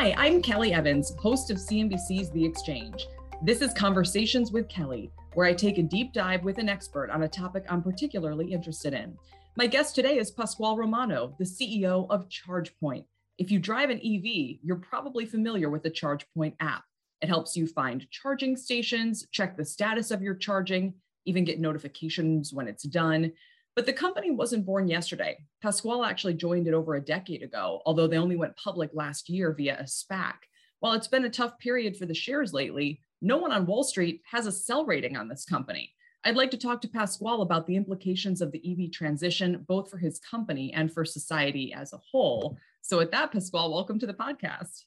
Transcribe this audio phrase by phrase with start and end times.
[0.00, 3.08] Hi, I'm Kelly Evans, host of CNBC's The Exchange.
[3.42, 7.24] This is Conversations with Kelly, where I take a deep dive with an expert on
[7.24, 9.18] a topic I'm particularly interested in.
[9.56, 13.06] My guest today is Pasquale Romano, the CEO of ChargePoint.
[13.38, 16.84] If you drive an EV, you're probably familiar with the ChargePoint app.
[17.20, 20.94] It helps you find charging stations, check the status of your charging,
[21.24, 23.32] even get notifications when it's done.
[23.78, 25.38] But the company wasn't born yesterday.
[25.62, 29.54] Pasquale actually joined it over a decade ago, although they only went public last year
[29.56, 30.34] via a SPAC.
[30.80, 34.20] While it's been a tough period for the shares lately, no one on Wall Street
[34.28, 35.94] has a sell rating on this company.
[36.24, 39.98] I'd like to talk to Pasquale about the implications of the EV transition, both for
[39.98, 42.58] his company and for society as a whole.
[42.82, 44.86] So, with that, Pasquale, welcome to the podcast.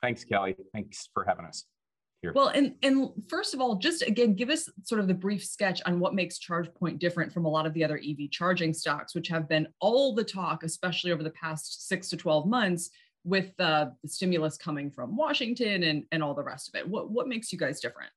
[0.00, 0.54] Thanks, Kelly.
[0.72, 1.64] Thanks for having us
[2.26, 2.32] here?
[2.34, 5.80] Well, and and first of all, just again, give us sort of the brief sketch
[5.86, 9.28] on what makes ChargePoint different from a lot of the other EV charging stocks, which
[9.28, 12.90] have been all the talk, especially over the past six to twelve months,
[13.24, 16.88] with uh, the stimulus coming from Washington and and all the rest of it.
[16.88, 18.10] What what makes you guys different?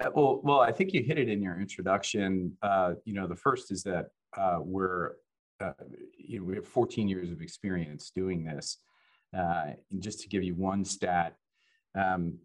[0.00, 2.56] Yeah, well, well, I think you hit it in your introduction.
[2.62, 5.14] Uh, you know, the first is that uh, we're
[5.60, 5.72] uh,
[6.16, 8.78] you know, we have 14 years of experience doing this.
[9.36, 11.36] Uh, and just to give you one stat,
[11.94, 12.38] um,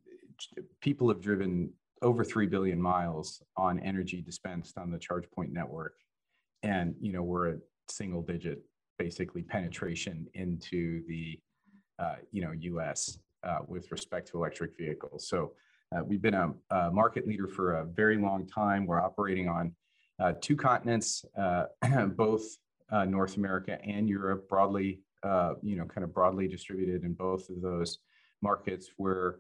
[0.82, 5.96] people have driven over 3 billion miles on energy dispensed on the ChargePoint network.
[6.64, 7.58] And, you know, we're a
[7.90, 8.62] single digit,
[8.98, 11.40] basically penetration into the,
[12.00, 15.28] uh, you know, US uh, with respect to electric vehicles.
[15.28, 15.54] So
[15.96, 18.86] uh, we've been a, a, market leader for a very long time.
[18.86, 19.74] We're operating on
[20.20, 21.66] uh, two continents, uh,
[22.16, 22.44] both
[22.92, 25.02] uh, North America and Europe, broadly,
[25.64, 28.00] you know, kind of broadly distributed in both of those
[28.42, 28.92] markets.
[28.98, 29.36] We're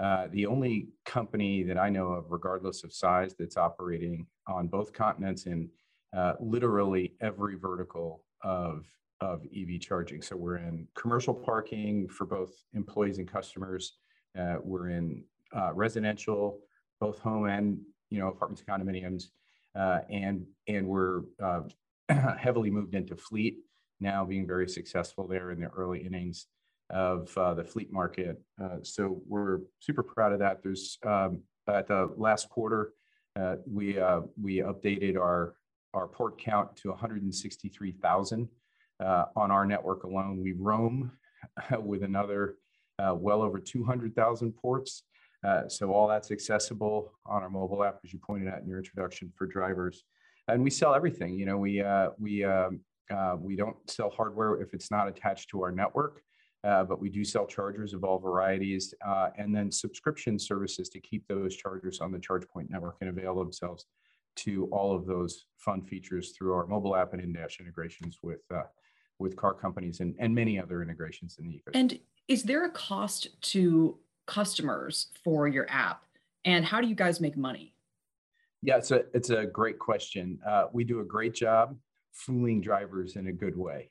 [0.00, 4.92] uh, the only company that I know of, regardless of size, that's operating on both
[4.92, 5.70] continents in
[6.16, 8.84] uh, literally every vertical of,
[9.20, 10.20] of EV charging.
[10.20, 13.94] So we're in commercial parking for both employees and customers.
[14.38, 15.24] Uh, we're in
[15.56, 16.60] uh, residential,
[17.00, 17.78] both home and
[18.10, 19.24] you know apartments, condominiums,
[19.74, 21.22] uh, and and we're
[22.38, 23.58] heavily moved into fleet
[24.00, 26.46] now, being very successful there in the early innings
[26.90, 28.40] of uh, the fleet market.
[28.62, 30.62] Uh, so we're super proud of that.
[30.62, 32.92] There's um, at the last quarter,
[33.38, 35.56] uh, we uh, we updated our
[35.94, 38.48] our port count to 163,000
[39.00, 40.40] uh, on our network alone.
[40.42, 41.12] We roam
[41.80, 42.56] with another
[42.98, 45.02] uh, well over 200,000 ports.
[45.68, 49.32] so all that's accessible on our mobile app, as you pointed out in your introduction
[49.36, 50.04] for drivers.
[50.48, 51.34] And we sell everything.
[51.34, 51.82] You know, we
[52.18, 52.80] we um,
[53.38, 56.22] we don't sell hardware if it's not attached to our network.
[56.66, 60.98] Uh, but we do sell chargers of all varieties uh, and then subscription services to
[61.00, 63.86] keep those chargers on the ChargePoint network and avail themselves
[64.34, 68.62] to all of those fun features through our mobile app and in-dash integrations with uh,
[69.18, 71.74] with car companies and, and many other integrations in the ecosystem.
[71.74, 73.96] And is there a cost to
[74.26, 76.04] customers for your app?
[76.44, 77.72] And how do you guys make money?
[78.60, 80.38] Yeah, it's a, it's a great question.
[80.46, 81.76] Uh, we do a great job
[82.12, 83.90] fooling drivers in a good way.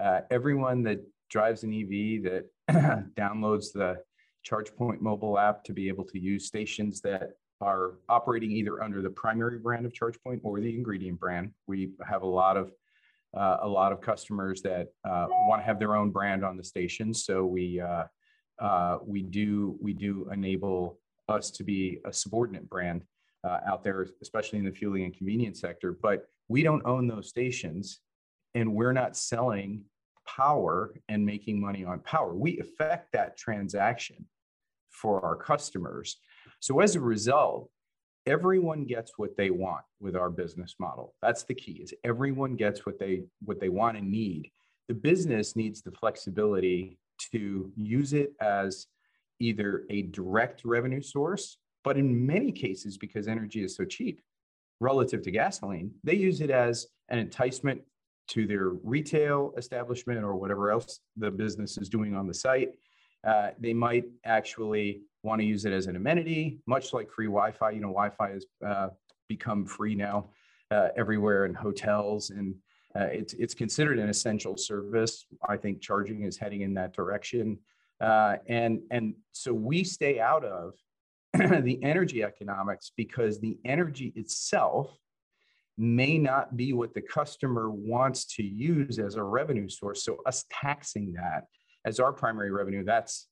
[0.00, 1.00] Uh, everyone that
[1.32, 2.44] drives an EV that
[3.16, 3.96] downloads the
[4.48, 9.10] ChargePoint mobile app to be able to use stations that are operating either under the
[9.10, 11.52] primary brand of ChargePoint or the ingredient brand.
[11.66, 12.72] We have a lot of
[13.34, 16.64] uh, a lot of customers that uh, want to have their own brand on the
[16.64, 18.04] station, so we uh,
[18.58, 23.04] uh we do we do enable us to be a subordinate brand
[23.44, 25.96] uh, out there, especially in the fueling and convenience sector.
[26.02, 28.00] But we don't own those stations,
[28.54, 29.84] and we're not selling
[30.26, 32.34] power and making money on power.
[32.34, 34.26] We affect that transaction
[34.90, 36.18] for our customers.
[36.60, 37.70] So as a result,
[38.26, 41.14] everyone gets what they want with our business model.
[41.22, 44.50] That's the key is everyone gets what they what they want and need.
[44.88, 46.98] The business needs the flexibility
[47.32, 48.86] to use it as
[49.40, 54.20] either a direct revenue source, but in many cases because energy is so cheap
[54.80, 57.80] relative to gasoline, they use it as an enticement
[58.28, 62.70] to their retail establishment or whatever else the business is doing on the site.
[63.24, 67.70] Uh, they might actually want to use it as an amenity, much like free Wi-Fi.
[67.70, 68.88] You know, Wi-Fi has uh,
[69.28, 70.30] become free now
[70.70, 72.54] uh, everywhere in hotels and
[72.94, 75.26] uh, it's it's considered an essential service.
[75.48, 77.58] I think charging is heading in that direction,
[78.00, 80.74] uh, and and so we stay out of
[81.32, 84.98] the energy economics because the energy itself
[85.78, 90.04] may not be what the customer wants to use as a revenue source.
[90.04, 91.44] So us taxing that
[91.84, 93.28] as our primary revenue, that's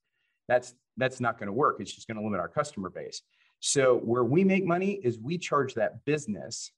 [0.48, 1.76] that's that's not going to work.
[1.80, 3.22] It's just going to limit our customer base.
[3.60, 6.72] So where we make money is we charge that business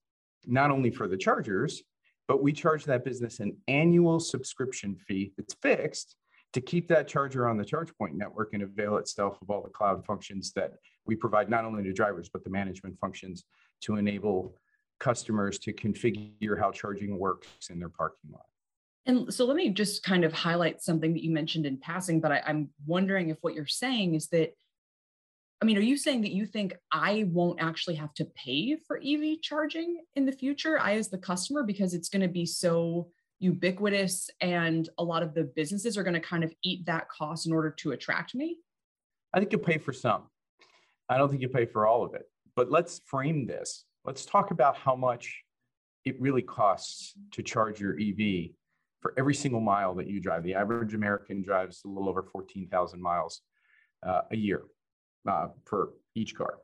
[0.46, 1.82] not only for the chargers,
[2.28, 6.16] but we charge that business an annual subscription fee that's fixed
[6.52, 10.04] to keep that charger on the ChargePoint network and avail itself of all the cloud
[10.04, 10.72] functions that
[11.06, 13.44] we provide not only to drivers, but the management functions
[13.82, 14.54] to enable
[15.02, 18.46] customers to configure how charging works in their parking lot.
[19.04, 22.30] And so let me just kind of highlight something that you mentioned in passing, but
[22.30, 24.52] I, am wondering if what you're saying is that,
[25.60, 29.00] I mean, are you saying that you think I won't actually have to pay for
[29.04, 33.10] EV charging in the future, I as the customer, because it's going to be so
[33.40, 37.44] ubiquitous and a lot of the businesses are going to kind of eat that cost
[37.48, 38.58] in order to attract me?
[39.34, 40.28] I think you pay for some.
[41.08, 42.28] I don't think you pay for all of it.
[42.54, 43.84] But let's frame this.
[44.04, 45.42] Let's talk about how much
[46.04, 48.50] it really costs to charge your EV
[49.00, 50.42] for every single mile that you drive.
[50.42, 53.42] The average American drives a little over 14,000 miles
[54.04, 54.62] uh, a year
[55.28, 56.58] uh, per each car.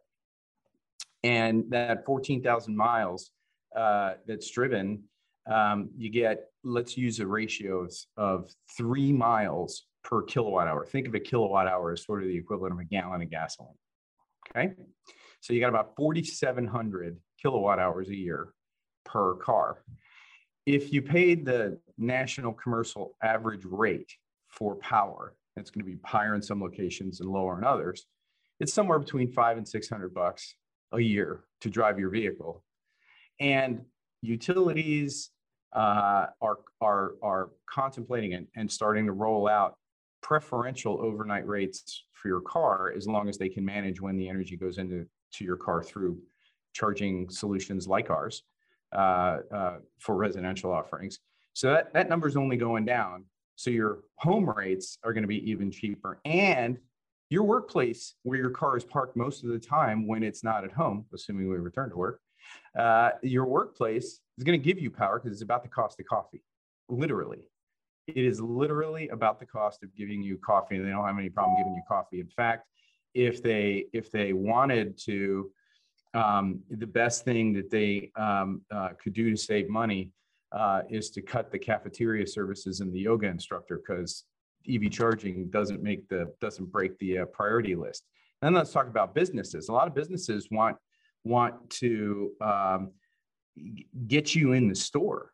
[1.23, 3.31] And that 14,000 miles
[3.77, 5.05] uh, that's driven,
[5.51, 7.87] um, you get, let's use a ratio
[8.17, 10.85] of, three miles per kilowatt hour.
[10.85, 13.75] Think of a kilowatt hour as sort of the equivalent of a gallon of gasoline.
[14.51, 14.73] Okay.
[15.41, 18.49] So you got about 4,700 kilowatt hours a year
[19.05, 19.83] per car.
[20.67, 24.13] If you paid the national commercial average rate
[24.49, 28.07] for power, it's going to be higher in some locations and lower in others.
[28.61, 30.55] It's somewhere between five and 600 bucks
[30.93, 32.63] a year to drive your vehicle.
[33.41, 33.83] And
[34.23, 35.31] utilities
[35.73, 39.77] uh, are, are, are contemplating and, and starting to roll out
[40.23, 44.57] preferential overnight rates for your car as long as they can manage when the energy
[44.57, 46.19] goes into to your car through
[46.73, 48.43] charging solutions like ours
[48.93, 51.19] uh, uh, for residential offerings.
[51.53, 53.25] So that, that number is only going down.
[53.57, 56.21] So your home rates are going to be even cheaper.
[56.25, 56.79] And
[57.31, 60.73] your workplace, where your car is parked most of the time when it's not at
[60.73, 62.21] home, assuming we return to work,
[62.79, 66.07] uh, your workplace is going to give you power because it's about the cost of
[66.07, 66.43] coffee,
[66.89, 67.49] literally.
[68.07, 71.29] It is literally about the cost of giving you coffee, and they don't have any
[71.29, 72.21] problem giving you coffee.
[72.21, 72.67] In fact,
[73.15, 75.51] if they if they wanted to,
[76.19, 80.11] um, the best thing that they um, uh, could do to save money
[80.53, 84.25] uh, is to cut the cafeteria services and the yoga instructor because
[84.69, 88.05] EV charging doesn't make the doesn't break the uh, priority list.
[88.41, 89.69] And then let's talk about businesses.
[89.69, 90.77] A lot of businesses want
[91.25, 92.93] want to um,
[94.07, 95.33] get you in the store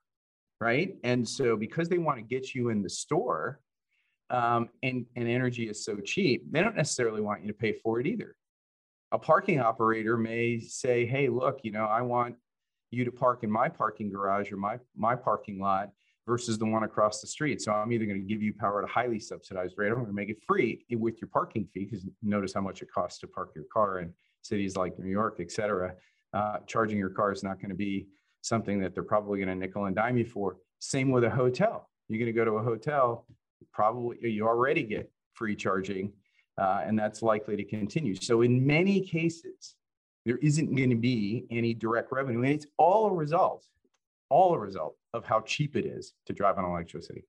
[0.64, 0.96] right?
[1.04, 3.60] And so because they want to get you in the store,
[4.30, 8.00] um, and, and energy is so cheap, they don't necessarily want you to pay for
[8.00, 8.34] it either.
[9.14, 12.34] A parking operator may say, hey, look, you know, I want
[12.90, 15.90] you to park in my parking garage or my, my parking lot
[16.26, 17.62] versus the one across the street.
[17.62, 19.90] So I'm either going to give you power at a highly subsidized rate.
[19.90, 22.88] I'm going to make it free with your parking fee because notice how much it
[22.92, 24.12] costs to park your car in
[24.42, 25.94] cities like New York, et cetera.
[26.32, 28.08] Uh, charging your car is not going to be
[28.40, 30.56] something that they're probably going to nickel and dime you for.
[30.80, 31.88] Same with a hotel.
[32.08, 33.28] You're going to go to a hotel,
[33.72, 36.12] probably you already get free charging,
[36.58, 38.14] uh, and that's likely to continue.
[38.14, 39.76] So in many cases,
[40.24, 43.66] there isn't going to be any direct revenue, and it's all a result,
[44.30, 47.24] all a result of how cheap it is to drive on electricity.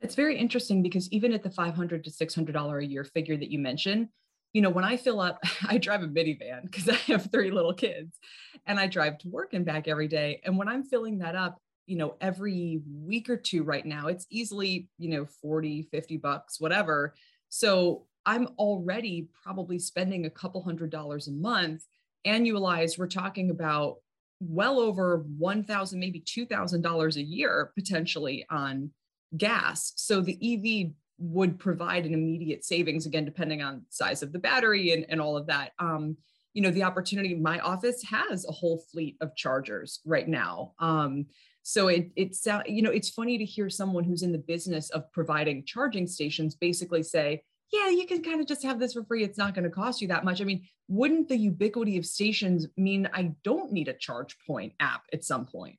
[0.00, 3.50] It's very interesting because even at the 500 to 600 dollar a year figure that
[3.50, 4.08] you mentioned,
[4.52, 7.74] you know, when I fill up, I drive a minivan because I have three little
[7.74, 8.18] kids
[8.66, 10.40] and I drive to work and back every day.
[10.44, 14.26] And when I'm filling that up, you know, every week or two right now, it's
[14.28, 17.14] easily, you know, 40, 50 bucks, whatever.
[17.48, 21.84] So I'm already probably spending a couple hundred dollars a month.
[22.26, 23.96] Annualized, we're talking about
[24.40, 28.90] well over 1000 maybe $2000 a year potentially on
[29.36, 29.92] gas.
[29.96, 34.92] So the ev would provide an immediate savings again depending on size of the battery
[34.92, 35.72] and, and all of that.
[35.78, 36.18] Um,
[36.56, 40.72] you know the opportunity my office has a whole fleet of chargers right now.
[40.78, 41.26] Um,
[41.62, 45.12] so it it's you know it's funny to hear someone who's in the business of
[45.12, 47.42] providing charging stations basically say
[47.72, 50.00] yeah you can kind of just have this for free it's not going to cost
[50.00, 53.94] you that much i mean wouldn't the ubiquity of stations mean i don't need a
[53.94, 55.78] charge point app at some point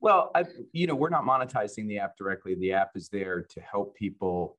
[0.00, 2.54] well, I, you know, we're not monetizing the app directly.
[2.56, 4.58] The app is there to help people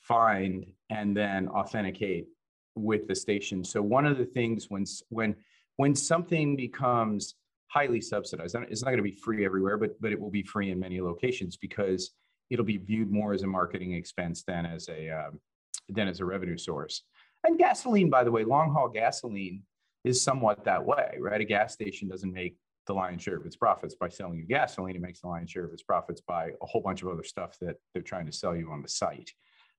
[0.00, 2.26] find and then authenticate
[2.74, 3.62] with the station.
[3.62, 5.36] So one of the things when when
[5.76, 7.36] when something becomes
[7.68, 8.56] highly subsidized.
[8.68, 11.00] It's not going to be free everywhere, but but it will be free in many
[11.00, 12.10] locations because
[12.50, 15.40] it'll be viewed more as a marketing expense than as a um,
[15.88, 17.02] than as a revenue source.
[17.44, 19.62] And gasoline, by the way, long haul gasoline
[20.04, 21.40] is somewhat that way, right?
[21.40, 24.96] A gas station doesn't make the lion's share of its profits by selling you gasoline.
[24.96, 27.56] It makes the lion's share of its profits by a whole bunch of other stuff
[27.60, 29.30] that they're trying to sell you on the site.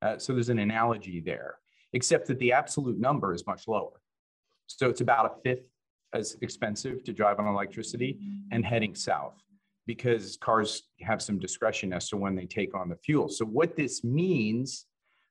[0.01, 1.55] Uh, so there's an analogy there,
[1.93, 4.01] except that the absolute number is much lower.
[4.67, 5.67] So it's about a fifth
[6.13, 8.19] as expensive to drive on electricity
[8.51, 9.41] and heading south
[9.87, 13.27] because cars have some discretion as to when they take on the fuel.
[13.27, 14.85] So what this means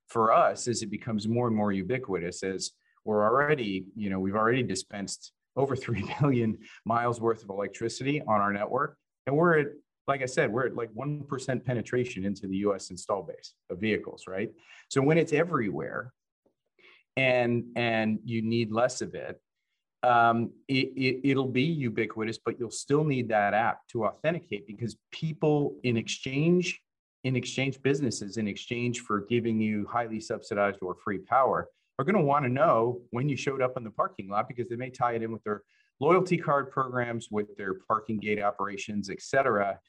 [0.07, 2.71] for us is it becomes more and more ubiquitous as
[3.05, 8.41] we're already, you know, we've already dispensed over 3 billion miles worth of electricity on
[8.41, 8.97] our network.
[9.25, 9.67] And we're at,
[10.07, 14.25] like I said, we're at like 1% penetration into the US install base of vehicles,
[14.27, 14.51] right?
[14.89, 16.11] So when it's everywhere
[17.15, 19.39] and, and you need less of it,
[20.03, 24.95] um, it, it, will be ubiquitous, but you'll still need that app to authenticate because
[25.11, 26.81] people in exchange,
[27.23, 31.67] in exchange businesses, in exchange for giving you highly subsidized or free power,
[31.99, 34.67] are going to want to know when you showed up in the parking lot because
[34.69, 35.61] they may tie it in with their
[35.99, 39.79] loyalty card programs, with their parking gate operations, et cetera.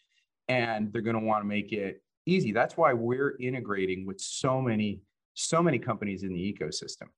[0.48, 2.52] And they're going to want to make it easy.
[2.52, 5.00] That's why we're integrating with so many,
[5.32, 7.08] so many companies in the ecosystem.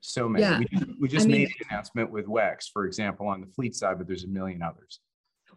[0.00, 0.44] So many.
[0.44, 0.58] Yeah.
[0.58, 3.74] We just, we just made mean, an announcement with WEX, for example, on the fleet
[3.74, 5.00] side, but there's a million others.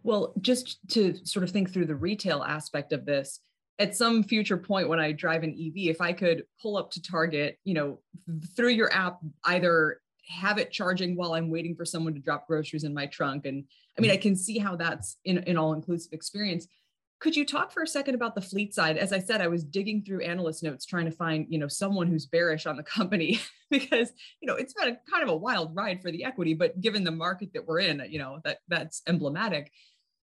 [0.04, 3.40] Well, just to sort of think through the retail aspect of this,
[3.80, 7.02] at some future point when I drive an EV, if I could pull up to
[7.02, 8.00] Target, you know,
[8.56, 12.84] through your app, either have it charging while I'm waiting for someone to drop groceries
[12.84, 13.46] in my trunk.
[13.46, 13.66] And
[13.98, 14.22] I mean, I mm-hmm.
[14.22, 16.68] can see how that's in an all inclusive experience.
[17.22, 18.98] Could you talk for a second about the fleet side?
[18.98, 22.08] As I said, I was digging through analyst notes trying to find, you know, someone
[22.08, 24.12] who's bearish on the company because,
[24.42, 27.04] you know, it's been a kind of a wild ride for the equity, but given
[27.04, 29.72] the market that we're in, you know, that that's emblematic.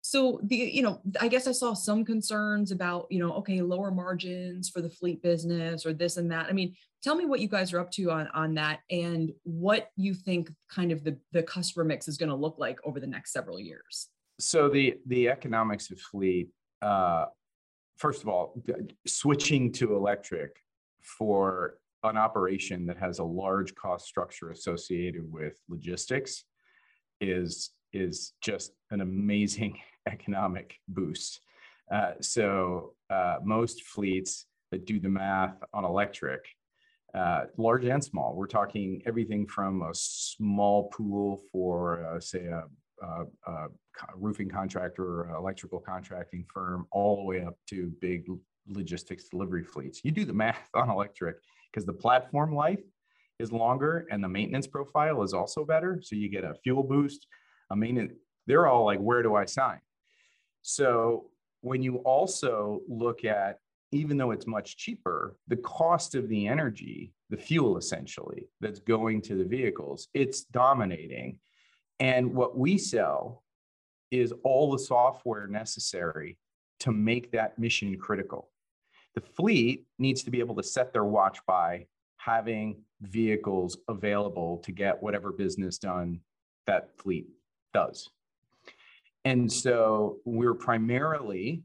[0.01, 3.92] So the you know i guess i saw some concerns about you know okay lower
[3.92, 6.46] margins for the fleet business or this and that.
[6.48, 9.89] I mean tell me what you guys are up to on on that and what
[9.98, 13.08] you think kind of the the customer mix is going to look like over the
[13.08, 14.08] next several years.
[14.39, 16.50] So the the economics of fleet
[16.81, 17.25] uh
[17.98, 18.53] first of all
[19.05, 20.55] switching to electric
[21.01, 26.43] for an operation that has a large cost structure associated with logistics
[27.19, 31.41] is is just an amazing economic boost.
[31.91, 36.41] Uh, so uh, most fleets that do the math on electric,
[37.15, 42.63] uh, large and small, we're talking everything from a small pool for, uh, say, a,
[43.01, 43.68] Uh, uh,
[44.16, 48.25] roofing contractor or electrical contracting firm, all the way up to big
[48.68, 50.01] logistics delivery fleets.
[50.04, 51.38] You do the math on electric
[51.72, 52.82] because the platform life
[53.39, 56.00] is longer and the maintenance profile is also better.
[56.01, 57.27] So you get a fuel boost.
[57.70, 58.12] I mean,
[58.48, 59.80] they're all like, where do I sign?
[60.62, 61.30] So
[61.62, 63.60] when you also look at,
[63.92, 69.22] even though it's much cheaper, the cost of the energy, the fuel essentially that's going
[69.24, 71.39] to the vehicles, it's dominating.
[72.00, 73.44] And what we sell
[74.12, 76.38] is all the software necessary
[76.80, 78.50] to make that mission critical.
[79.16, 81.88] The fleet needs to be able to set their watch by
[82.18, 86.20] having vehicles available to get whatever business done
[86.68, 87.27] that fleet
[87.74, 88.10] does.
[89.25, 91.63] And so we're primarily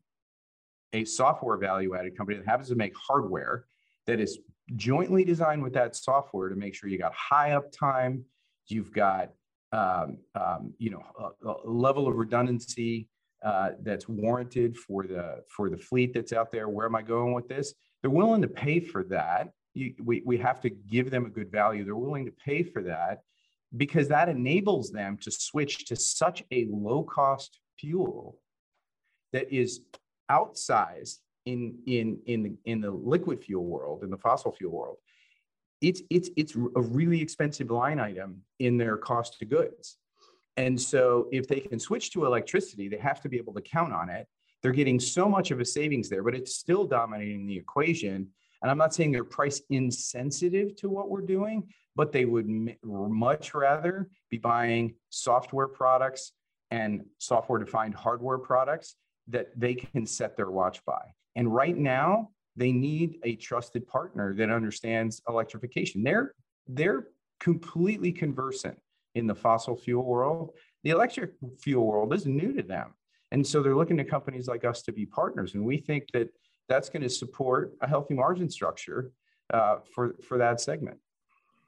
[0.92, 3.66] a software value added company that happens to make hardware
[4.06, 4.38] that is
[4.76, 8.22] jointly designed with that software to make sure you got high uptime,
[8.66, 9.30] you've got
[9.72, 13.08] um, um, you know a, a, level of redundancy
[13.44, 16.68] uh, that's warranted for the for the fleet that's out there.
[16.68, 17.74] Where am I going with this?
[18.00, 19.50] They're willing to pay for that.
[19.74, 21.84] You, we, we have to give them a good value.
[21.84, 23.20] They're willing to pay for that
[23.76, 28.38] because that enables them to switch to such a low cost fuel
[29.32, 29.80] that is
[30.30, 34.96] outsized in in in in the liquid fuel world in the fossil fuel world
[35.82, 39.98] it's it's it's a really expensive line item in their cost of goods.
[40.56, 43.92] And so if they can switch to electricity they have to be able to count
[43.92, 44.26] on it.
[44.62, 48.28] They're getting so much of a savings there but it's still dominating the equation.
[48.62, 52.76] And i'm not saying they're price insensitive to what we're doing but they would m-
[52.82, 56.32] much rather be buying software products
[56.70, 58.96] and software defined hardware products
[59.28, 61.02] that they can set their watch by.
[61.36, 66.02] And right now, they need a trusted partner that understands electrification.
[66.02, 66.34] They're
[66.68, 67.08] they're
[67.40, 68.78] completely conversant
[69.14, 70.50] in the fossil fuel world.
[70.84, 72.94] The electric fuel world is new to them.
[73.32, 75.54] And so they're looking to companies like us to be partners.
[75.54, 76.28] And we think that
[76.68, 79.10] that's going to support a healthy margin structure
[79.52, 80.98] uh, for, for that segment.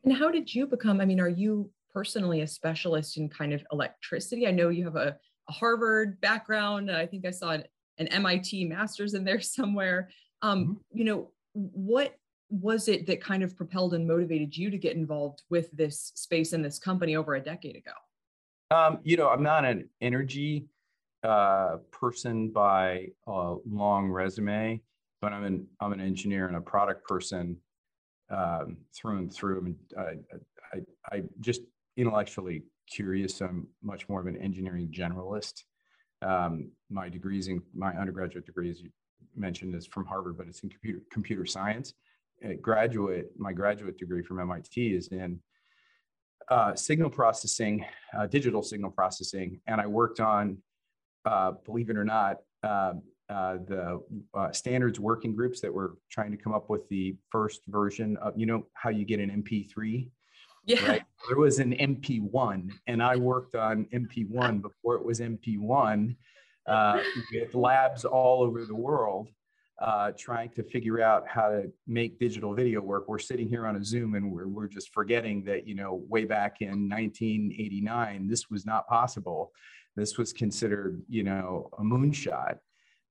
[0.04, 1.00] And how did you become?
[1.00, 4.46] I mean, are you personally a specialist in kind of electricity?
[4.46, 5.16] I know you have a
[5.48, 6.90] a Harvard background.
[6.90, 7.64] I think I saw an,
[7.98, 10.10] an MIT master's in there somewhere.
[10.42, 10.98] Um, mm-hmm.
[10.98, 12.16] You know, what
[12.50, 16.52] was it that kind of propelled and motivated you to get involved with this space
[16.52, 17.92] and this company over a decade ago?
[18.70, 20.66] Um, you know, I'm not an energy
[21.22, 24.80] uh, person by a long resume,
[25.20, 27.56] but I'm an I'm an engineer and a product person
[28.30, 29.58] um, through and through.
[29.58, 31.62] I mean, I, I, I just
[31.96, 33.40] intellectually curious.
[33.40, 35.62] I'm much more of an engineering generalist.
[36.22, 38.74] Um, my degrees in my undergraduate degree,
[39.36, 41.94] mentioned, is from Harvard, but it's in computer computer science.
[42.60, 45.40] Graduate, my graduate degree from MIT is in
[46.50, 47.84] uh, signal processing,
[48.16, 50.58] uh, digital signal processing, and I worked on,
[51.24, 52.94] uh, believe it or not, uh,
[53.30, 54.02] uh, the
[54.34, 58.34] uh, standards working groups that were trying to come up with the first version of,
[58.36, 60.10] you know, how you get an MP3.
[60.66, 60.86] Yeah.
[60.86, 61.02] Right?
[61.28, 66.16] There was an MP1, and I worked on MP1 before it was MP1
[66.66, 69.28] with labs all over the world
[69.80, 73.08] uh, trying to figure out how to make digital video work.
[73.08, 76.24] We're sitting here on a Zoom and we're, we're just forgetting that, you know, way
[76.24, 79.52] back in 1989, this was not possible.
[79.96, 82.58] This was considered, you know, a moonshot.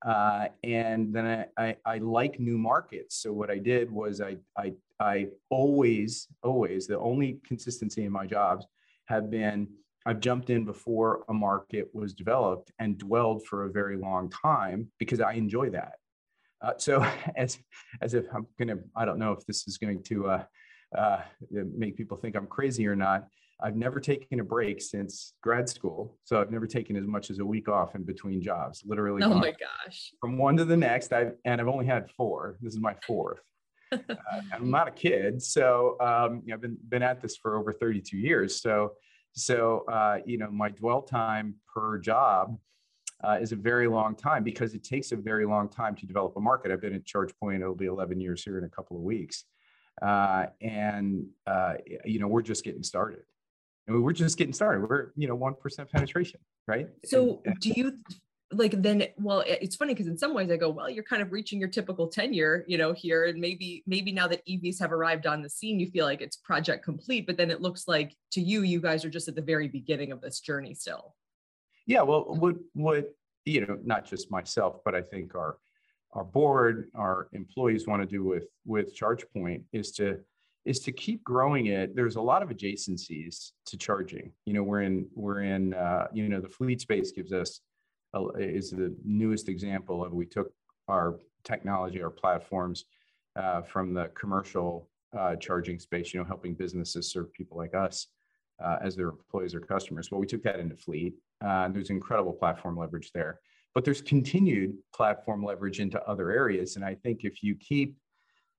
[0.06, 3.22] Uh, and then I, I, I, like new markets.
[3.22, 8.26] So what I did was I, I, I always, always, the only consistency in my
[8.26, 8.66] jobs
[9.06, 9.68] have been
[10.06, 14.92] I've jumped in before a market was developed and dwelled for a very long time
[15.00, 15.94] because I enjoy that.
[16.62, 17.06] Uh, so
[17.36, 17.58] as,
[18.02, 20.44] as if I'm going to, I don't know if this is going to uh,
[20.98, 23.28] uh, make people think I'm crazy or not.
[23.62, 26.18] I've never taken a break since grad school.
[26.26, 29.24] So I've never taken as much as a week off in between jobs, literally.
[29.24, 30.12] Oh my gosh.
[30.20, 31.14] From one to the next.
[31.14, 32.58] I've, and I've only had four.
[32.62, 33.40] This is my fourth.
[33.94, 34.16] uh,
[34.52, 35.42] I'm not a kid.
[35.42, 38.62] So um, you know, I've been, been at this for over 32 years.
[38.62, 38.94] So,
[39.34, 42.58] so uh, you know, my dwell time per job
[43.24, 46.36] uh, is a very long time because it takes a very long time to develop
[46.38, 46.72] a market.
[46.72, 49.46] I've been at ChargePoint; it'll be 11 years here in a couple of weeks,
[50.02, 51.76] uh, and uh,
[52.06, 53.24] you know we're just getting started.
[53.88, 54.88] I mean, we're just getting started.
[54.88, 56.88] We're you know one percent penetration, right?
[57.06, 57.98] So, and, do you
[58.56, 59.08] like then?
[59.18, 61.70] Well, it's funny because in some ways I go, well, you're kind of reaching your
[61.70, 65.50] typical tenure, you know, here, and maybe maybe now that EVs have arrived on the
[65.50, 67.28] scene, you feel like it's project complete.
[67.28, 70.12] But then it looks like to you, you guys are just at the very beginning
[70.12, 71.16] of this journey still.
[71.86, 73.14] Yeah, well, what what
[73.46, 75.58] you know, not just myself, but I think our
[76.14, 80.20] our board, our employees want to do with with ChargePoint is to
[80.66, 81.96] is to keep growing it.
[81.96, 84.32] There's a lot of adjacencies to charging.
[84.46, 87.60] You know, we're in we're in uh, you know the fleet space gives us
[88.38, 90.52] is the newest example of we took
[90.88, 92.86] our technology, our platforms
[93.36, 96.14] uh, from the commercial uh, charging space.
[96.14, 98.08] You know, helping businesses serve people like us
[98.64, 100.12] uh, as their employees or customers.
[100.12, 101.14] Well, we took that into fleet.
[101.44, 103.40] Uh, there's incredible platform leverage there,
[103.74, 106.76] but there's continued platform leverage into other areas.
[106.76, 107.98] And I think if you keep,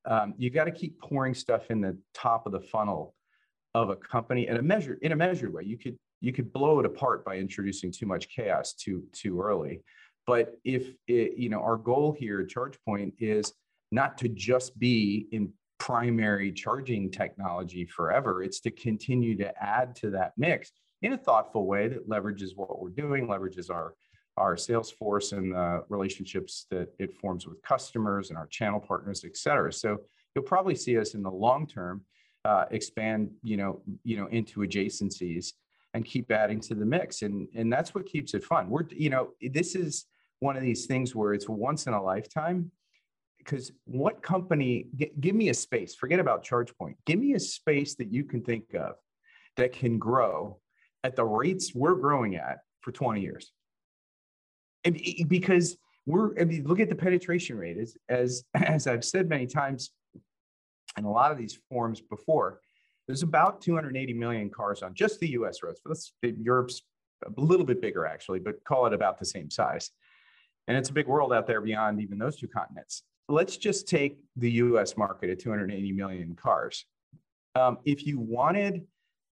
[0.04, 3.14] um, you got to keep pouring stuff in the top of the funnel
[3.74, 5.62] of a company in a measure in a measured way.
[5.64, 9.82] You could you could blow it apart by introducing too much chaos too too early.
[10.26, 13.52] But if it, you know our goal here at ChargePoint is
[13.92, 18.42] not to just be in primary charging technology forever.
[18.42, 22.80] It's to continue to add to that mix in a thoughtful way that leverages what
[22.80, 23.94] we're doing, leverages our
[24.36, 29.24] our sales force and the relationships that it forms with customers and our channel partners,
[29.24, 29.72] et cetera.
[29.72, 29.98] So
[30.34, 32.02] you'll probably see us in the long term
[32.44, 35.52] uh, expand, you know, you know, into adjacencies
[35.94, 37.22] and keep adding to the mix.
[37.22, 38.68] And and that's what keeps it fun.
[38.68, 40.06] We're, you know, this is
[40.40, 42.70] one of these things where it's once in a lifetime
[43.38, 47.94] because what company g- give me a space forget about chargepoint give me a space
[47.94, 48.94] that you can think of
[49.56, 50.58] that can grow
[51.02, 53.52] at the rates we're growing at for 20 years
[54.84, 55.76] and because
[56.06, 59.90] we're I mean, look at the penetration rate as as as i've said many times
[60.96, 62.60] in a lot of these forums before
[63.06, 66.82] there's about 280 million cars on just the us roads but let's europe's
[67.24, 69.90] a little bit bigger actually but call it about the same size
[70.68, 74.18] and it's a big world out there beyond even those two continents let's just take
[74.36, 76.84] the US market at 280 million cars.
[77.54, 78.86] Um, if you wanted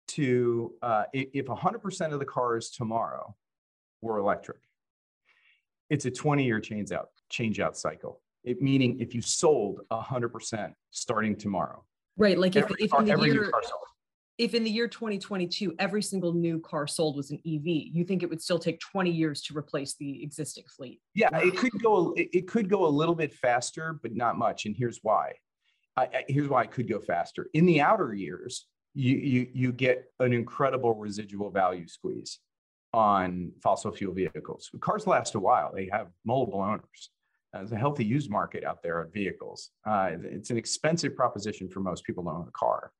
[0.09, 3.35] to, uh, if 100% of the cars tomorrow
[4.02, 4.59] were electric,
[5.90, 8.20] it's a 20 year change out, change out cycle.
[8.44, 11.85] It, meaning if you sold 100% starting tomorrow.
[12.18, 12.38] Right.
[12.38, 13.50] Like if, if in the year,
[14.38, 18.22] if in the year 2022 every single new car sold was an ev you think
[18.22, 22.14] it would still take 20 years to replace the existing fleet yeah it could go
[22.16, 25.33] it could go a little bit faster but not much and here's why
[25.96, 30.04] I, here's why it could go faster in the outer years you, you you get
[30.20, 32.38] an incredible residual value squeeze
[32.92, 34.70] on fossil fuel vehicles.
[34.81, 35.72] Cars last a while.
[35.74, 37.11] They have multiple owners.
[37.55, 39.71] Uh, there's a healthy used market out there on vehicles.
[39.87, 42.93] Uh, it's an expensive proposition for most people to own a car.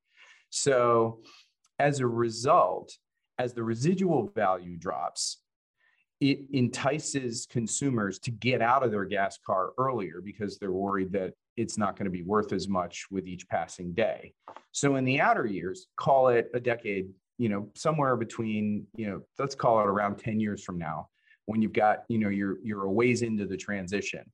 [0.49, 1.21] So,
[1.77, 2.97] as a result,
[3.37, 5.37] as the residual value drops,
[6.19, 11.33] it entices consumers to get out of their gas car earlier because they're worried that
[11.55, 14.33] it's not going to be worth as much with each passing day.
[14.71, 19.21] So in the outer years, call it a decade, you know, somewhere between, you know,
[19.37, 21.07] let's call it around 10 years from now,
[21.45, 24.29] when you've got, you know, you're you're a ways into the transition.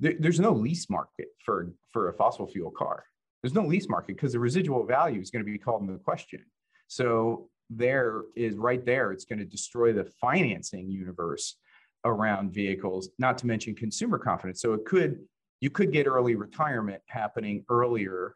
[0.00, 3.04] There, there's no lease market for for a fossil fuel car.
[3.42, 6.44] There's no lease market because the residual value is going to be called into question.
[6.88, 11.56] So there is right there, it's going to destroy the financing universe
[12.04, 14.60] around vehicles, not to mention consumer confidence.
[14.60, 15.20] So it could,
[15.60, 18.34] you could get early retirement happening earlier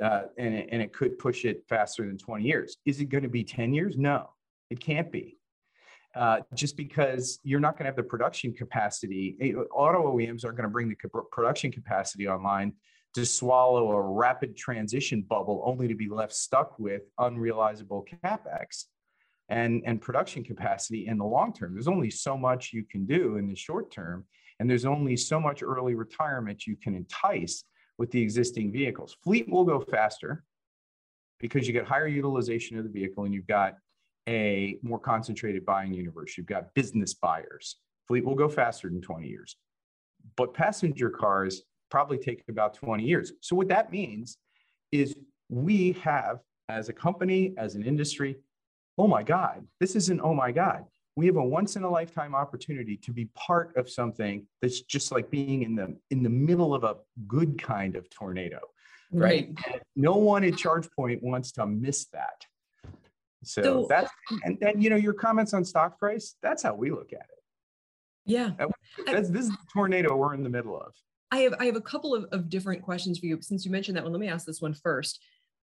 [0.00, 2.76] uh, and, and it could push it faster than 20 years.
[2.86, 3.96] Is it going to be 10 years?
[3.98, 4.30] No,
[4.70, 5.38] it can't be.
[6.14, 9.34] Uh, just because you're not going to have the production capacity.
[9.40, 12.74] Eh, auto OEMs aren't going to bring the production capacity online
[13.14, 18.84] to swallow a rapid transition bubble only to be left stuck with unrealizable capex
[19.48, 21.72] and, and production capacity in the long term.
[21.72, 24.26] There's only so much you can do in the short term,
[24.60, 27.64] and there's only so much early retirement you can entice
[27.98, 29.16] with the existing vehicles.
[29.24, 30.44] Fleet will go faster
[31.38, 33.74] because you get higher utilization of the vehicle and you've got
[34.28, 36.36] a more concentrated buying universe.
[36.36, 37.76] You've got business buyers.
[38.06, 39.56] Fleet will go faster than 20 years.
[40.36, 43.32] But passenger cars probably take about 20 years.
[43.40, 44.38] So what that means
[44.92, 45.14] is
[45.48, 48.36] we have, as a company, as an industry,
[48.98, 50.84] oh my God, this isn't oh my God.
[51.16, 55.12] We have a once in a lifetime opportunity to be part of something that's just
[55.12, 58.60] like being in the in the middle of a good kind of tornado.
[59.12, 59.54] Right.
[59.66, 59.82] right?
[59.94, 62.46] No one at ChargePoint wants to miss that.
[63.44, 64.10] So, so that's
[64.44, 67.42] and then you know your comments on stock price, that's how we look at it.
[68.24, 68.50] Yeah.
[69.06, 70.92] That's, this is the tornado we're in the middle of.
[71.30, 73.38] I have I have a couple of, of different questions for you.
[73.40, 75.18] Since you mentioned that one, let me ask this one first.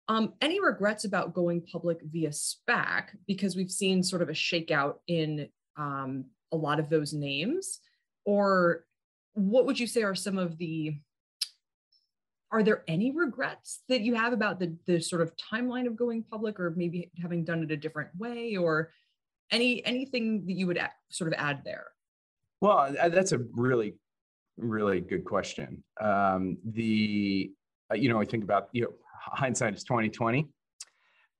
[0.07, 3.09] Um, any regrets about going public via SPAC?
[3.27, 7.79] Because we've seen sort of a shakeout in um, a lot of those names.
[8.25, 8.85] Or
[9.33, 10.97] what would you say are some of the
[12.51, 16.23] are there any regrets that you have about the the sort of timeline of going
[16.23, 18.91] public or maybe having done it a different way or
[19.51, 21.87] any anything that you would sort of add there
[22.59, 23.93] well that's a really
[24.61, 25.83] really good question.
[25.99, 27.51] Um, the
[27.91, 30.47] uh, you know I think about you know hindsight is twenty twenty.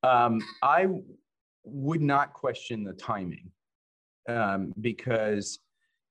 [0.03, 0.87] Um, I
[1.63, 3.51] would not question the timing
[4.27, 5.59] um, because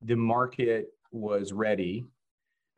[0.02, 2.06] the market was ready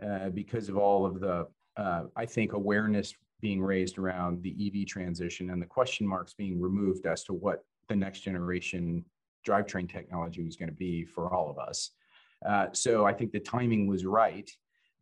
[0.05, 4.87] uh, because of all of the uh, I think awareness being raised around the EV
[4.87, 9.05] transition and the question marks being removed as to what the next generation
[9.47, 11.91] drivetrain technology was going to be for all of us.
[12.47, 14.51] Uh, so I think the timing was right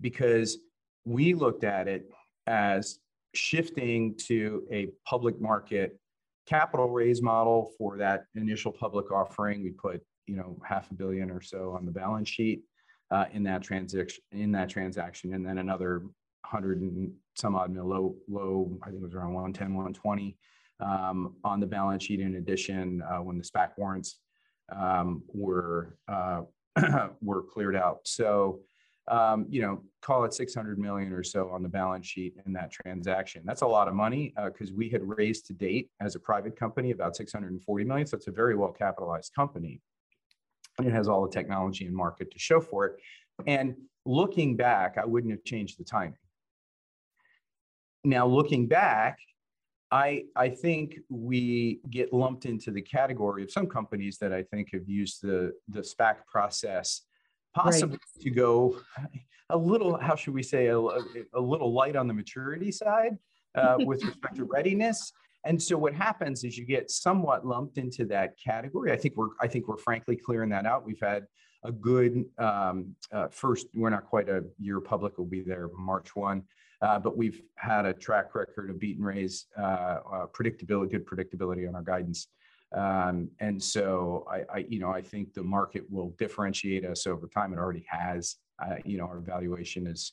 [0.00, 0.59] because
[1.04, 2.11] we looked at it
[2.46, 2.98] as
[3.35, 5.98] shifting to a public market
[6.46, 9.62] capital raise model for that initial public offering.
[9.62, 12.62] We put you know half a billion or so on the balance sheet
[13.11, 16.02] uh, in that transaction in that transaction, and then another
[16.44, 20.37] hundred and some odd mil low low I think it was around 110 120
[20.81, 22.20] um, on the balance sheet.
[22.20, 24.18] In addition, uh, when the SPAC warrants
[24.74, 26.42] um, were uh,
[27.22, 28.00] were cleared out.
[28.05, 28.61] So,
[29.09, 32.70] um, you know, call it 600 million or so on the balance sheet in that
[32.70, 33.42] transaction.
[33.44, 36.57] That's a lot of money because uh, we had raised to date as a private
[36.57, 38.07] company about 640 million.
[38.07, 39.81] So it's a very well capitalized company.
[40.79, 42.96] And it has all the technology and market to show for it.
[43.46, 43.74] And
[44.07, 46.14] looking back, I wouldn't have changed the timing.
[48.04, 49.18] Now, looking back,
[49.90, 54.68] I, I think we get lumped into the category of some companies that I think
[54.72, 57.02] have used the, the SPAC process
[57.54, 58.22] possibly right.
[58.22, 58.78] to go
[59.50, 63.18] a little, how should we say, a, a little light on the maturity side
[63.56, 65.12] uh, with respect to readiness.
[65.44, 68.92] And so what happens is you get somewhat lumped into that category.
[68.92, 70.86] I think we're, I think we're frankly clearing that out.
[70.86, 71.26] We've had
[71.64, 76.14] a good um, uh, first, we're not quite a year public, we'll be there March
[76.14, 76.42] 1.
[76.82, 81.06] Uh, but we've had a track record of beat and raise uh, uh, predictability, good
[81.06, 82.28] predictability on our guidance.
[82.72, 87.52] Um, and so I, you know, I think the market will differentiate us over time.
[87.52, 88.36] It already has.
[88.84, 90.12] You know, our valuation is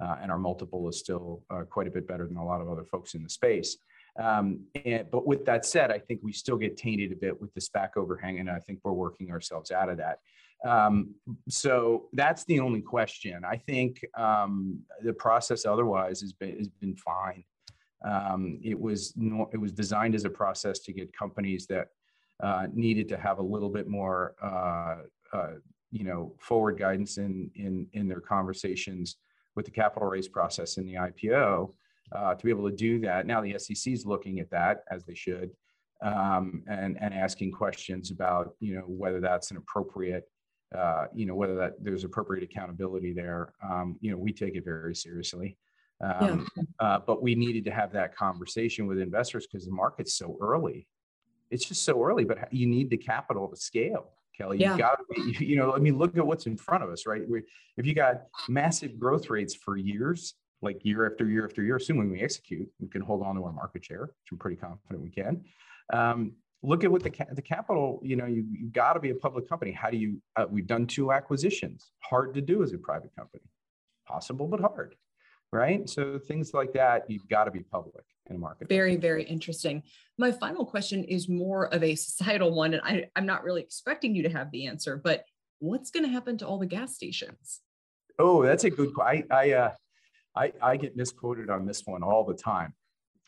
[0.00, 3.14] and our multiple is still quite a bit better than a lot of other folks
[3.14, 3.78] in the space.
[4.18, 7.52] Um, and, but with that said, I think we still get tainted a bit with
[7.54, 10.20] the SPAC overhang, and I think we're working ourselves out of that.
[10.64, 11.14] Um,
[11.48, 13.44] so that's the only question.
[13.44, 17.44] I think um, the process otherwise has been has been fine.
[18.04, 21.88] Um, it was no, it was designed as a process to get companies that
[22.42, 24.96] uh, needed to have a little bit more, uh,
[25.36, 25.52] uh,
[25.90, 29.16] you know, forward guidance in in in their conversations
[29.54, 31.72] with the capital raise process in the IPO
[32.12, 33.26] uh, to be able to do that.
[33.26, 35.50] Now the SEC is looking at that as they should,
[36.02, 40.24] um, and and asking questions about you know whether that's an appropriate.
[40.76, 43.52] Uh, you know whether that there's appropriate accountability there.
[43.62, 45.56] Um, you know we take it very seriously.
[46.02, 46.62] Um, yeah.
[46.80, 50.86] uh, but we needed to have that conversation with investors because the market's so early.
[51.50, 54.12] It's just so early, but you need the capital to scale.
[54.36, 54.72] Kelly, yeah.
[54.72, 57.22] you got to, you know, I mean, look at what's in front of us, right?
[57.28, 57.42] We,
[57.76, 62.10] if you got massive growth rates for years, like year after year after year, assuming
[62.10, 65.10] we execute, we can hold on to our market share, which I'm pretty confident we
[65.10, 65.44] can.
[65.92, 69.14] Um, look at what the the capital, you know, you you've got to be a
[69.14, 69.72] public company.
[69.72, 70.20] How do you?
[70.36, 71.92] Uh, we've done two acquisitions.
[72.00, 73.44] Hard to do as a private company.
[74.06, 74.94] Possible, but hard
[75.52, 75.88] right?
[75.88, 78.68] So things like that, you've got to be public in a market.
[78.68, 79.82] Very, very interesting.
[80.18, 84.14] My final question is more of a societal one, and I, I'm not really expecting
[84.14, 85.24] you to have the answer, but
[85.58, 87.60] what's going to happen to all the gas stations?
[88.18, 88.92] Oh, that's a good.
[89.00, 89.72] I I uh,
[90.36, 92.74] I, I get misquoted on this one all the time.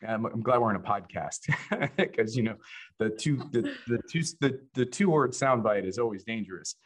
[0.06, 1.48] I'm, I'm glad we're in a podcast
[1.96, 2.56] because you know
[2.98, 6.76] the two the, the two the, the two word soundbite is always dangerous.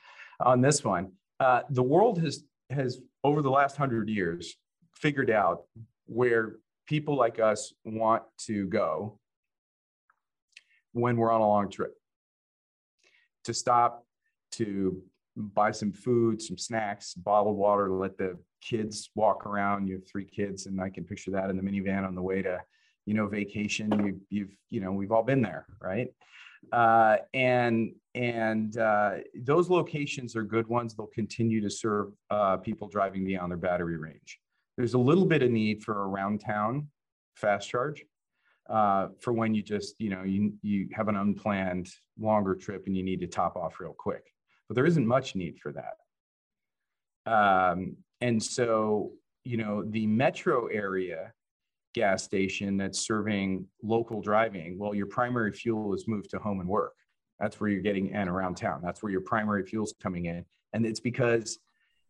[0.40, 4.56] On this one, uh, the world has has over the last hundred years
[4.94, 5.64] figured out
[6.06, 6.56] where
[6.86, 9.18] people like us want to go
[10.92, 11.94] when we're on a long trip
[13.44, 14.06] to stop
[14.52, 15.02] to
[15.36, 19.86] buy some food some snacks bottled water let the kids walk around.
[19.86, 22.42] You have three kids and i can picture that in the minivan on the way
[22.42, 22.60] to
[23.06, 23.90] you know vacation.
[23.92, 26.08] You, you've you know we've all been there right?
[26.70, 30.94] Uh, and and uh, those locations are good ones.
[30.94, 34.38] They'll continue to serve uh, people driving beyond their battery range.
[34.76, 36.88] There's a little bit of need for around town
[37.36, 38.04] fast charge
[38.68, 42.96] uh, for when you just, you know, you, you have an unplanned longer trip and
[42.96, 44.31] you need to top off real quick.
[44.72, 47.30] But there isn't much need for that.
[47.30, 49.12] Um, and so,
[49.44, 51.34] you know, the metro area
[51.92, 56.68] gas station that's serving local driving, well, your primary fuel is moved to home and
[56.70, 56.94] work.
[57.38, 58.80] That's where you're getting and around town.
[58.82, 60.42] That's where your primary fuel's coming in.
[60.72, 61.58] And it's because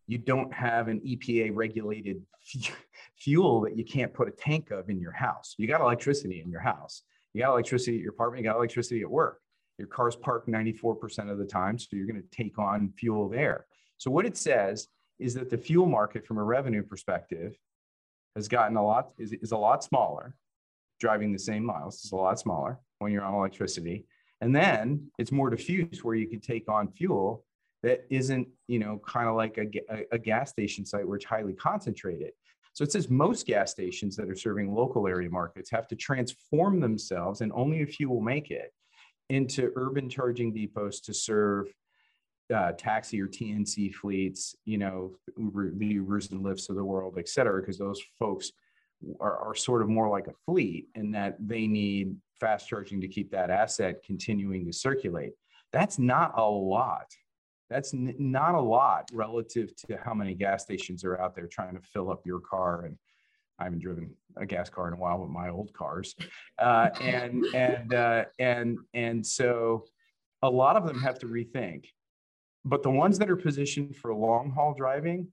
[0.07, 2.21] you don't have an EPA regulated
[3.19, 5.53] fuel that you can't put a tank of in your house.
[5.57, 7.03] You got electricity in your house.
[7.33, 8.45] You got electricity at your apartment.
[8.45, 9.41] You got electricity at work.
[9.77, 11.79] Your car's parked 94% of the time.
[11.79, 13.65] So you're going to take on fuel there.
[13.97, 14.87] So what it says
[15.19, 17.57] is that the fuel market from a revenue perspective
[18.35, 20.35] has gotten a lot, is, is a lot smaller.
[20.99, 24.05] Driving the same miles is a lot smaller when you're on electricity.
[24.41, 27.43] And then it's more diffuse where you can take on fuel
[27.81, 31.25] that isn't, you know, kind of like a, a, a gas station site where it's
[31.25, 32.31] highly concentrated.
[32.73, 36.79] So it says most gas stations that are serving local area markets have to transform
[36.79, 38.73] themselves, and only a few will make it,
[39.29, 41.67] into urban charging depots to serve
[42.53, 47.15] uh, taxi or TNC fleets, you know, Uber, the Ubers and Lyfts of the world,
[47.17, 48.51] et cetera, because those folks
[49.19, 53.07] are, are sort of more like a fleet in that they need fast charging to
[53.07, 55.33] keep that asset continuing to circulate.
[55.71, 57.07] That's not a lot
[57.73, 61.73] that's n- not a lot relative to how many gas stations are out there trying
[61.73, 62.85] to fill up your car.
[62.85, 62.97] And
[63.63, 66.15] I haven't driven a gas car in a while, but my old cars,
[66.59, 69.85] uh, and and uh, and and so
[70.41, 71.85] a lot of them have to rethink.
[72.65, 75.29] But the ones that are positioned for long haul driving,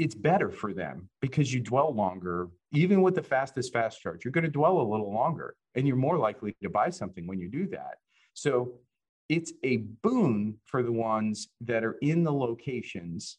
[0.00, 2.48] it's better for them because you dwell longer.
[2.72, 5.96] Even with the fastest fast charge, you're going to dwell a little longer, and you're
[5.96, 7.98] more likely to buy something when you do that.
[8.34, 8.80] So
[9.28, 13.38] it's a boon for the ones that are in the locations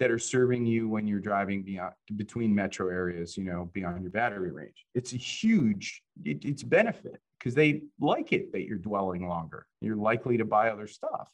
[0.00, 4.10] that are serving you when you're driving beyond between metro areas you know beyond your
[4.10, 4.86] battery range.
[4.94, 9.66] It's a huge it, it's benefit because they like it that you're dwelling longer.
[9.80, 11.30] You're likely to buy other stuff.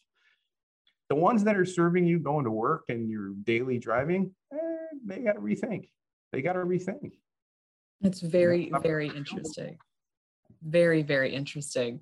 [1.08, 4.58] The ones that are serving you going to work and your daily driving eh,
[5.06, 5.88] they got to rethink.
[6.32, 7.12] They got to rethink.
[8.00, 9.78] That's very very interesting.
[10.60, 12.00] Very very interesting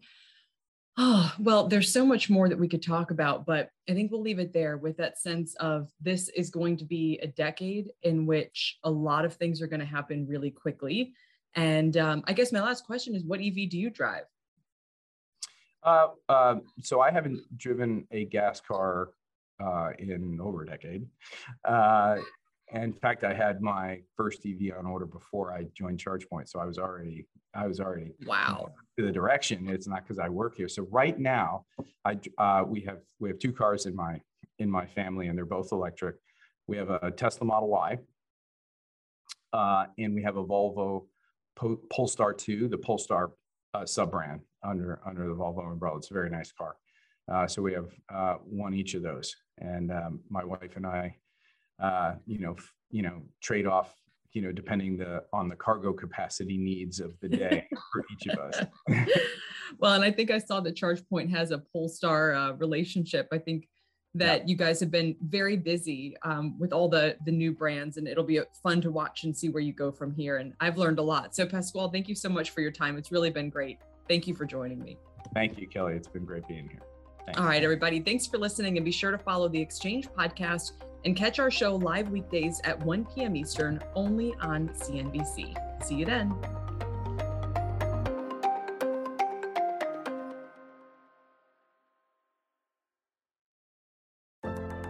[0.96, 4.20] Oh, well, there's so much more that we could talk about, but I think we'll
[4.20, 8.26] leave it there with that sense of this is going to be a decade in
[8.26, 11.12] which a lot of things are going to happen really quickly.
[11.56, 14.24] And um, I guess my last question is what EV do you drive?
[15.82, 19.10] Uh, uh, so I haven't driven a gas car
[19.60, 21.06] uh, in over a decade.
[22.72, 26.60] Uh, in fact, I had my first EV on order before I joined ChargePoint, so
[26.60, 29.68] I was already I was already wow to the direction.
[29.68, 30.68] It's not because I work here.
[30.68, 31.66] So right now,
[32.04, 34.20] I uh, we have we have two cars in my
[34.58, 36.16] in my family, and they're both electric.
[36.66, 37.98] We have a Tesla Model Y,
[39.52, 41.06] uh, and we have a Volvo
[41.56, 43.32] po- Polestar 2, the Polestar
[43.74, 45.98] uh, sub brand under under the Volvo umbrella.
[45.98, 46.76] It's a very nice car.
[47.30, 51.16] Uh, so we have uh, one each of those, and um, my wife and I,
[51.80, 53.94] uh, you know, f- you know, trade off,
[54.32, 58.38] you know, depending the on the cargo capacity needs of the day for each of
[58.38, 58.64] us.
[59.78, 63.28] well, and I think I saw that ChargePoint has a Polestar uh, relationship.
[63.32, 63.68] I think
[64.14, 64.46] that yeah.
[64.46, 68.24] you guys have been very busy um, with all the the new brands, and it'll
[68.24, 70.38] be fun to watch and see where you go from here.
[70.38, 71.34] And I've learned a lot.
[71.34, 72.96] So Pasquale, thank you so much for your time.
[72.96, 73.78] It's really been great.
[74.08, 74.98] Thank you for joining me.
[75.32, 75.94] Thank you, Kelly.
[75.94, 76.82] It's been great being here.
[77.24, 77.40] Thanks.
[77.40, 78.00] All right, everybody.
[78.00, 80.72] Thanks for listening, and be sure to follow the Exchange podcast
[81.04, 83.36] and catch our show live weekdays at 1 p.m.
[83.36, 85.84] Eastern only on CNBC.
[85.84, 86.34] See you then.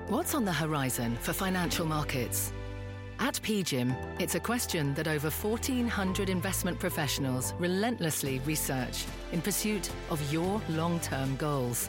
[0.09, 2.53] What's on the horizon for financial markets?
[3.18, 10.33] At PGIM, it's a question that over 1,400 investment professionals relentlessly research in pursuit of
[10.33, 11.88] your long term goals.